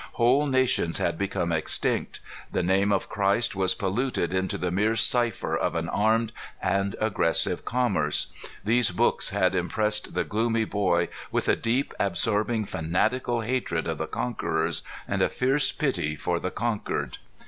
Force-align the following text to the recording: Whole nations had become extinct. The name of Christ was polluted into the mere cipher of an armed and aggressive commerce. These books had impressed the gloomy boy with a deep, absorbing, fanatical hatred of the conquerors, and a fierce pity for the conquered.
Whole 0.13 0.47
nations 0.47 0.97
had 0.97 1.15
become 1.15 1.51
extinct. 1.51 2.21
The 2.51 2.63
name 2.63 2.91
of 2.91 3.07
Christ 3.07 3.55
was 3.55 3.75
polluted 3.75 4.33
into 4.33 4.57
the 4.57 4.71
mere 4.71 4.95
cipher 4.95 5.55
of 5.55 5.75
an 5.75 5.87
armed 5.89 6.31
and 6.59 6.95
aggressive 6.99 7.65
commerce. 7.65 8.31
These 8.65 8.89
books 8.89 9.29
had 9.29 9.53
impressed 9.53 10.15
the 10.15 10.23
gloomy 10.23 10.65
boy 10.65 11.09
with 11.31 11.47
a 11.47 11.55
deep, 11.55 11.93
absorbing, 11.99 12.65
fanatical 12.65 13.41
hatred 13.41 13.85
of 13.87 13.99
the 13.99 14.07
conquerors, 14.07 14.81
and 15.07 15.21
a 15.21 15.29
fierce 15.29 15.71
pity 15.71 16.15
for 16.15 16.39
the 16.39 16.49
conquered. 16.49 17.19